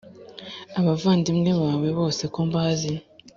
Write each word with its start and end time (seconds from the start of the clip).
abavandimwe 0.79 1.51
bawe 1.61 1.89
bose 1.99 2.23
ko 2.33 2.39
mbazi 2.47 2.93